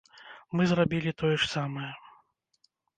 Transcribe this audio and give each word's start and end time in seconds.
Мы 0.57 0.63
зрабілі 0.71 1.15
тое 1.21 1.31
ж 1.45 1.53
самае. 1.55 1.91